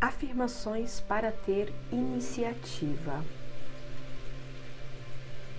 Afirmações 0.00 1.00
para 1.00 1.32
ter 1.32 1.72
iniciativa. 1.90 3.24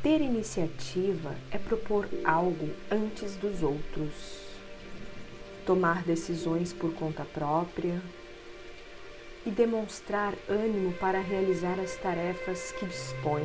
Ter 0.00 0.20
iniciativa 0.20 1.34
é 1.50 1.58
propor 1.58 2.08
algo 2.24 2.70
antes 2.88 3.34
dos 3.34 3.64
outros, 3.64 4.12
tomar 5.66 6.04
decisões 6.04 6.72
por 6.72 6.94
conta 6.94 7.24
própria 7.24 8.00
e 9.44 9.50
demonstrar 9.50 10.34
ânimo 10.48 10.92
para 11.00 11.18
realizar 11.18 11.80
as 11.80 11.96
tarefas 11.96 12.70
que 12.78 12.86
dispõe. 12.86 13.42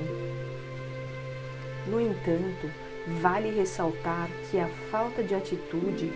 No 1.88 2.00
entanto, 2.00 2.72
vale 3.20 3.50
ressaltar 3.50 4.30
que 4.52 4.60
a 4.60 4.68
falta 4.92 5.24
de 5.24 5.34
atitude 5.34 6.14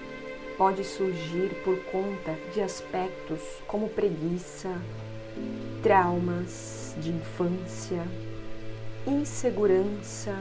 pode 0.58 0.84
surgir 0.84 1.52
por 1.64 1.78
conta 1.86 2.34
de 2.54 2.62
aspectos 2.62 3.40
como 3.68 3.90
preguiça, 3.90 4.82
traumas 5.84 6.96
de 6.98 7.12
infância, 7.12 8.04
insegurança, 9.06 10.36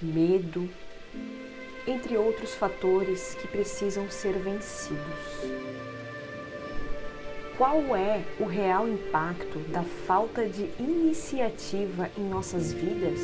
medo, 0.00 0.68
entre 1.86 2.16
outros 2.16 2.54
fatores 2.54 3.34
que 3.34 3.46
precisam 3.46 4.10
ser 4.10 4.38
vencidos. 4.38 5.00
Qual 7.58 7.94
é 7.94 8.24
o 8.38 8.44
real 8.44 8.88
impacto 8.88 9.58
da 9.68 9.82
falta 9.82 10.48
de 10.48 10.70
iniciativa 10.78 12.10
em 12.16 12.22
nossas 12.22 12.72
vidas? 12.72 13.20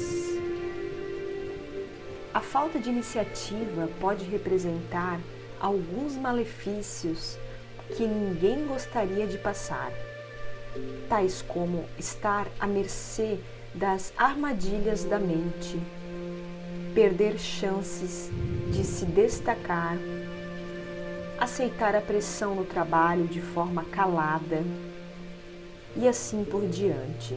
A 2.34 2.41
falta 2.41 2.78
de 2.78 2.91
iniciativa 2.91 3.89
pode 3.98 4.27
representar 4.27 5.19
alguns 5.60 6.15
malefícios 6.16 7.38
que 7.97 8.06
ninguém 8.06 8.66
gostaria 8.66 9.27
de 9.27 9.38
passar, 9.38 9.92
tais 11.09 11.42
como 11.42 11.84
estar 11.98 12.47
à 12.59 12.67
mercê 12.67 13.39
das 13.75 14.12
armadilhas 14.16 15.05
da 15.05 15.19
mente, 15.19 15.78
perder 16.94 17.39
chances 17.39 18.31
de 18.72 18.84
se 18.84 19.05
destacar, 19.05 19.97
aceitar 21.39 21.94
a 21.94 22.00
pressão 22.00 22.55
no 22.55 22.64
trabalho 22.64 23.27
de 23.27 23.41
forma 23.41 23.84
calada 23.84 24.64
e 25.94 26.09
assim 26.09 26.44
por 26.44 26.66
diante. 26.66 27.36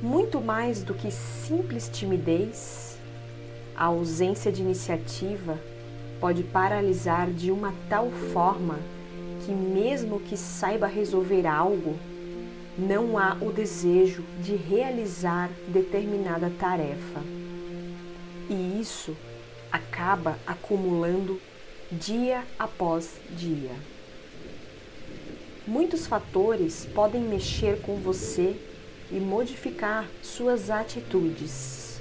Muito 0.00 0.40
mais 0.40 0.82
do 0.82 0.94
que 0.94 1.10
simples 1.10 1.88
timidez, 1.88 2.98
a 3.76 3.86
ausência 3.86 4.50
de 4.50 4.62
iniciativa 4.62 5.58
pode 6.20 6.42
paralisar 6.42 7.30
de 7.30 7.50
uma 7.50 7.74
tal 7.88 8.10
forma 8.32 8.78
que, 9.44 9.52
mesmo 9.52 10.20
que 10.20 10.36
saiba 10.36 10.86
resolver 10.86 11.46
algo, 11.46 11.96
não 12.78 13.18
há 13.18 13.36
o 13.40 13.52
desejo 13.52 14.22
de 14.40 14.54
realizar 14.54 15.50
determinada 15.68 16.50
tarefa. 16.58 17.20
E 18.48 18.80
isso 18.80 19.16
acaba 19.70 20.38
acumulando 20.46 21.40
dia 21.90 22.44
após 22.58 23.20
dia. 23.30 23.72
Muitos 25.66 26.06
fatores 26.06 26.86
podem 26.94 27.20
mexer 27.20 27.80
com 27.82 27.96
você 27.96 28.56
e 29.10 29.18
modificar 29.20 30.06
suas 30.22 30.70
atitudes, 30.70 32.00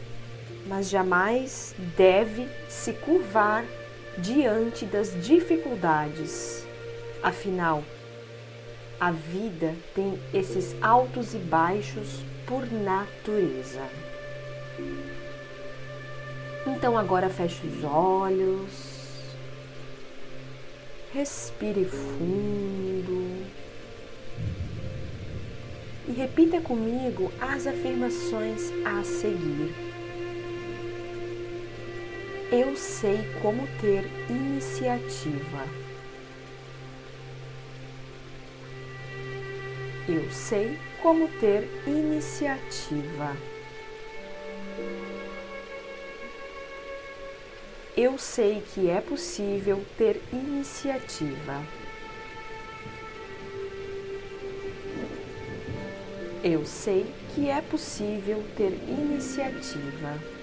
mas 0.68 0.90
jamais 0.90 1.76
deve 1.98 2.48
se 2.70 2.94
curvar 2.94 3.66
diante 4.18 4.86
das 4.86 5.12
dificuldades. 5.24 6.66
Afinal, 7.22 7.84
a 9.00 9.12
vida 9.12 9.76
tem 9.94 10.20
esses 10.34 10.76
altos 10.82 11.34
e 11.34 11.38
baixos 11.38 12.22
por 12.46 12.66
natureza. 12.72 13.84
Então 16.66 16.98
agora 16.98 17.30
feche 17.30 17.66
os 17.66 17.84
olhos, 17.84 18.72
respire 21.14 21.86
fundo 21.86 23.46
e 26.08 26.12
repita 26.12 26.60
comigo 26.62 27.32
as 27.40 27.68
afirmações 27.68 28.72
a 28.86 29.04
seguir. 29.04 29.87
Eu 32.50 32.78
sei 32.78 33.20
como 33.42 33.68
ter 33.82 34.06
iniciativa. 34.30 35.68
Eu 40.08 40.32
sei 40.32 40.80
como 41.02 41.28
ter 41.28 41.68
iniciativa. 41.86 43.36
Eu 47.98 48.18
sei 48.18 48.64
que 48.74 48.90
é 48.90 49.02
possível 49.02 49.84
ter 49.98 50.22
iniciativa. 50.32 51.66
Eu 56.42 56.66
sei 56.66 57.14
que 57.36 57.50
é 57.50 57.60
possível 57.60 58.42
ter 58.56 58.72
iniciativa. 58.88 60.37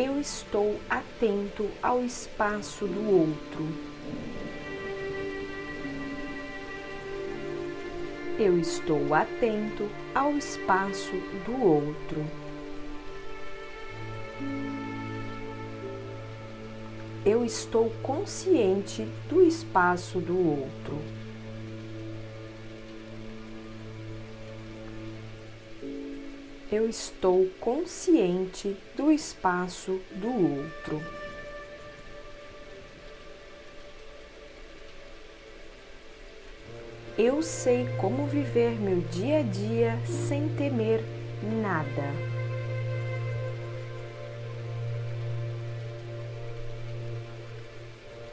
Eu 0.00 0.18
estou 0.18 0.80
atento 0.88 1.68
ao 1.82 2.02
espaço 2.02 2.86
do 2.86 3.10
outro. 3.10 3.68
Eu 8.38 8.58
estou 8.58 9.14
atento 9.14 9.86
ao 10.14 10.38
espaço 10.38 11.12
do 11.44 11.62
outro. 11.62 12.24
Eu 17.26 17.44
estou 17.44 17.90
consciente 18.02 19.06
do 19.28 19.42
espaço 19.42 20.18
do 20.18 20.34
outro. 20.34 21.19
Eu 26.72 26.88
estou 26.88 27.48
consciente 27.58 28.76
do 28.96 29.10
espaço 29.10 30.00
do 30.12 30.28
outro. 30.28 31.02
Eu 37.18 37.42
sei 37.42 37.86
como 38.00 38.24
viver 38.26 38.80
meu 38.80 39.00
dia 39.00 39.40
a 39.40 39.42
dia 39.42 39.98
sem 40.06 40.48
temer 40.50 41.02
nada. 41.60 42.04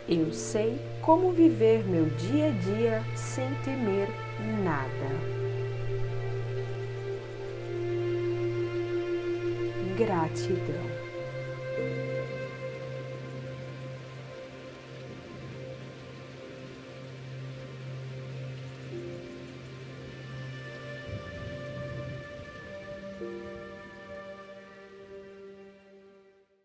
Eu 0.07 0.31
sei 0.31 0.79
como 1.01 1.31
viver 1.31 1.83
meu 1.83 2.05
dia 2.05 2.47
a 2.47 2.51
dia 2.51 3.03
sem 3.15 3.53
temer 3.65 4.07
nada. 4.63 5.56
Gratidão. 9.97 10.96